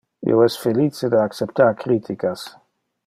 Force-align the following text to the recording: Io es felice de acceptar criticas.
Io 0.29 0.39
es 0.45 0.55
felice 0.63 1.09
de 1.15 1.19
acceptar 1.25 1.69
criticas. 1.85 2.49